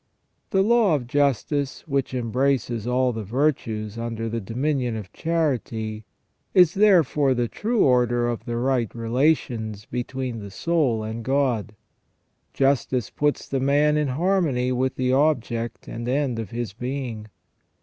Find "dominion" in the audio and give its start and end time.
4.41-4.95